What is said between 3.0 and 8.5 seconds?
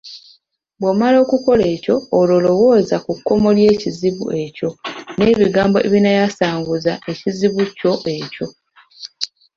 ku kkomo ly’ekizibu ekyo n’ebigambo ebinaayasanguza ekizibu kyo ekyo.